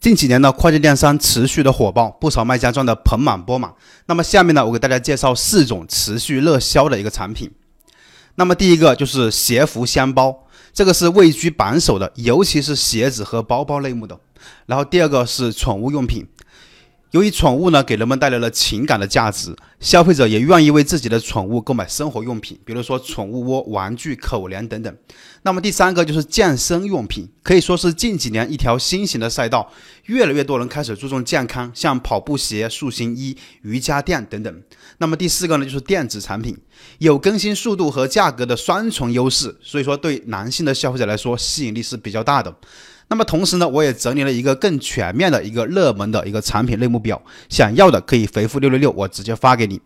[0.00, 3.70] 近几年呢，跨境电商持续的火爆，不少卖家赚得盆满钵满。
[4.06, 7.50] 那么下面呢，我给大家介绍四种持续热销的一个产品。
[8.36, 14.18] 那么第一个就是鞋服箱包，这个是位居榜首的，尤其是鞋子和包包类目的。
[14.64, 16.26] 然后第二个是宠物用品。
[17.10, 24.96] 由于宠物呢给人们带来了情感的价值，消费者也愿意为自己的宠物购买生活用品，比如说宠物窝、玩具、口粮等等。
[25.42, 29.68] 那么第三个就是健身用品，可以说是近几年一条新型的赛道，
[30.04, 34.62] 越来越多人开始注重健康，像跑步鞋、塑形衣、瑜伽垫等等。
[34.98, 36.56] 那么第四个呢就是电子产品，
[36.98, 42.54] 有更新速度和价格的双重优势，所以说对男性的消费者来说吸引力是比较大的。
[43.08, 49.80] 那么同时呢，我也整理了一个更全面的一个热门的一个产品类目表，想要的可以回复六六六，我直接发给你。